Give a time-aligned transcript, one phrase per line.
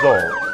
[0.00, 0.50] Edson.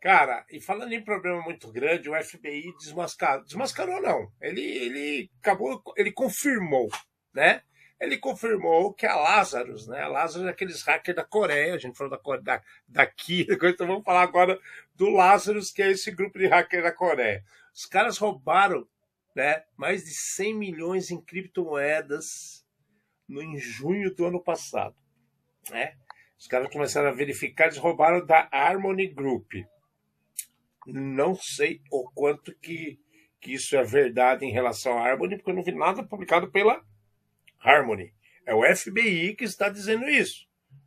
[0.00, 3.44] Cara, e falando em problema muito grande, o FBI desmascarou.
[3.44, 4.32] Desmascarou, não.
[4.40, 6.88] Ele, ele acabou, ele confirmou,
[7.34, 7.62] né?
[8.00, 10.02] Ele confirmou que a Lazarus, né?
[10.02, 14.04] A Lazarus é aqueles hackers da Coreia, a gente falou da, da, daqui, então vamos
[14.04, 14.58] falar agora
[14.94, 17.44] do Lazarus, que é esse grupo de hackers da Coreia.
[17.74, 18.88] Os caras roubaram
[19.34, 22.64] né, mais de 100 milhões em criptomoedas
[23.28, 24.96] no, em junho do ano passado.
[25.70, 25.96] Né?
[26.38, 29.54] Os caras começaram a verificar, eles roubaram da Harmony Group.
[30.86, 32.98] Não sei o quanto que,
[33.40, 36.82] que isso é verdade em relação à Harmony, porque eu não vi nada publicado pela
[37.60, 38.14] Harmony.
[38.46, 40.46] É o FBI que está dizendo isso.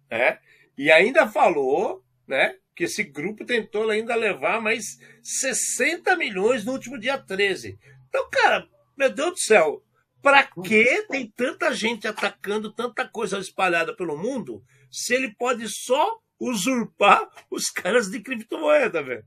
[0.10, 0.40] Né?
[0.78, 6.98] E ainda falou né, que esse grupo tentou ainda levar mais 60 milhões no último
[6.98, 7.78] dia 13.
[8.08, 9.84] Então, cara, meu Deus do céu,
[10.22, 16.20] para que tem tanta gente atacando tanta coisa espalhada pelo mundo se ele pode só
[16.40, 19.26] usurpar os caras de criptomoeda, velho?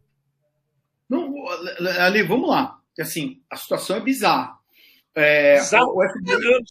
[1.09, 1.33] Não,
[2.01, 2.81] ali, vamos lá.
[2.99, 4.59] Assim, a situação é bizarra.
[5.15, 6.65] É, FBI,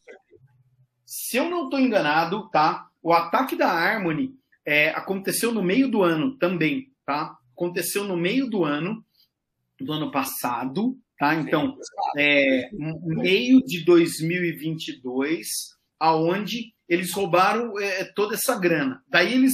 [1.05, 2.89] se eu não estou enganado, tá?
[3.02, 7.37] O ataque da Harmony é, aconteceu no meio do ano também, tá?
[7.53, 9.05] Aconteceu no meio do ano,
[9.80, 11.36] do ano passado, tá?
[11.36, 11.78] Então,
[12.17, 15.47] é, meio de 2022,
[16.00, 19.02] aonde eles roubaram é, toda essa grana.
[19.08, 19.53] Daí eles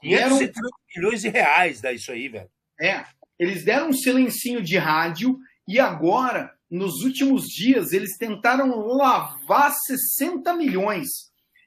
[0.00, 0.52] 500 deram,
[0.96, 2.48] milhões de reais dá isso aí, velho.
[2.80, 3.04] é,
[3.38, 10.54] eles deram um silencinho de rádio e agora, nos últimos dias, eles tentaram lavar 60
[10.54, 11.08] milhões.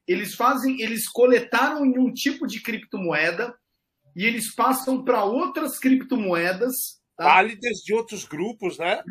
[0.07, 3.55] Eles fazem, eles coletaram em um tipo de criptomoeda
[4.15, 7.25] e eles passam para outras criptomoedas, tá?
[7.25, 9.01] Válidas de outros grupos, né?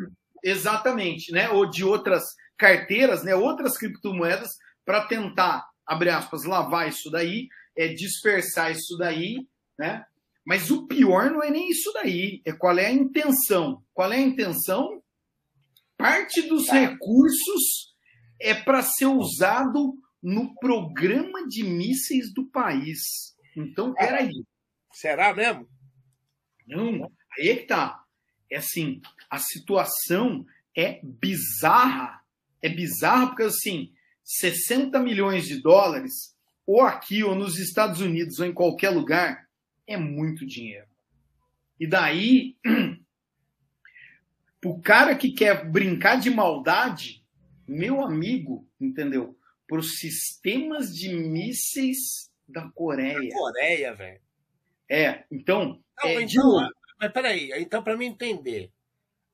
[0.43, 1.49] Exatamente, né?
[1.49, 2.23] Ou de outras
[2.57, 3.35] carteiras, né?
[3.35, 4.49] Outras criptomoedas
[4.85, 10.05] para tentar, abre aspas, lavar isso daí, é dispersar isso daí, né?
[10.45, 13.83] Mas o pior não é nem isso daí, é qual é a intenção.
[13.93, 15.01] Qual é a intenção?
[15.97, 17.95] Parte dos recursos
[18.39, 23.35] é para ser usado no programa de mísseis do país.
[23.55, 24.31] Então, peraí.
[24.91, 25.67] Será mesmo?
[26.67, 28.03] Não, aí é que tá.
[28.51, 30.45] É assim, a situação
[30.77, 32.21] é bizarra.
[32.61, 36.35] É bizarra porque, assim, 60 milhões de dólares,
[36.67, 39.49] ou aqui, ou nos Estados Unidos, ou em qualquer lugar,
[39.87, 40.85] é muito dinheiro.
[41.79, 42.57] E daí,
[44.63, 47.25] o cara que quer brincar de maldade,
[47.67, 49.37] meu amigo, entendeu?
[49.67, 53.33] Para os sistemas de mísseis da Coreia.
[53.33, 54.21] Coreia, velho.
[54.89, 56.69] É, então, Não, é, então,
[57.01, 58.71] mas peraí, então para mim entender,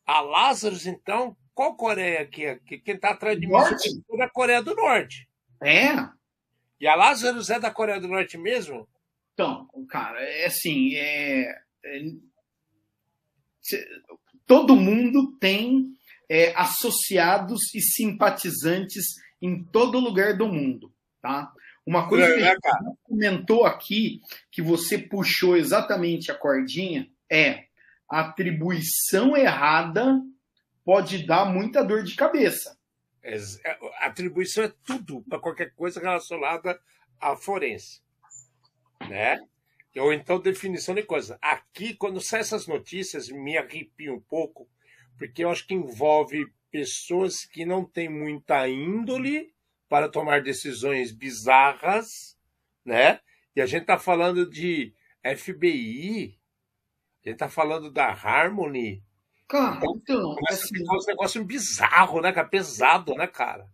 [0.05, 2.55] a Lazarus, então, qual Coreia que é?
[2.59, 3.89] Que quem tá atrás de mim Norte.
[4.13, 5.28] é da Coreia do Norte.
[5.61, 5.94] é,
[6.79, 8.88] E a Lazarus é da Coreia do Norte mesmo?
[9.33, 11.51] Então, cara, é assim, é,
[11.85, 12.01] é-
[14.45, 15.91] todo mundo tem
[16.29, 19.06] é, associados e simpatizantes
[19.41, 21.51] em todo lugar do mundo, tá?
[21.85, 24.19] Uma coisa É, que né, a gente comentou aqui,
[24.51, 27.67] que você puxou exatamente a cordinha, é
[28.09, 30.21] atribuição errada
[30.83, 32.77] pode dar muita dor de cabeça.
[33.21, 36.79] É- atribuição é tudo para qualquer coisa relacionada
[37.19, 38.01] à forense,
[39.09, 39.38] né?
[39.97, 41.38] Ou então definição de coisa.
[41.41, 44.69] Aqui, quando saem essas notícias, me arrepio um pouco,
[45.17, 49.53] porque eu acho que envolve pessoas que não têm muita índole
[49.89, 52.38] para tomar decisões bizarras,
[52.85, 53.19] né?
[53.55, 56.38] E a gente está falando de FBI,
[57.29, 59.03] a gente está falando da Harmony,
[59.47, 62.47] Cara, então, começa a assim, ficar um negócio bizarro, né, cara?
[62.47, 63.67] Pesado, né, cara?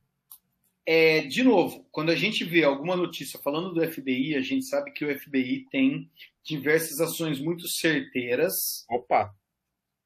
[0.86, 4.91] É, de novo, quando a gente vê alguma notícia falando do FBI, a gente sabe
[4.91, 6.09] que o FBI tem
[6.44, 9.34] diversas ações muito certeiras, Opa,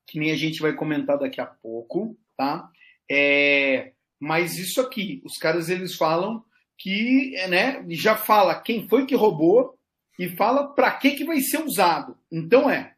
[0.06, 2.70] que nem a gente vai comentar daqui a pouco, tá?
[3.10, 6.44] É, mas isso aqui, os caras eles falam
[6.78, 9.78] que, né, já fala quem foi que roubou
[10.18, 12.16] e fala para que que vai ser usado.
[12.32, 12.96] Então é,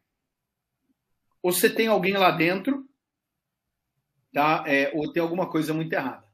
[1.42, 2.84] ou você tem alguém lá dentro,
[4.32, 4.64] tá?
[4.66, 6.24] É, ou tem alguma coisa muito errada.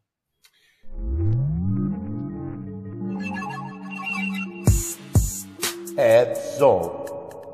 [5.99, 7.06] Edson.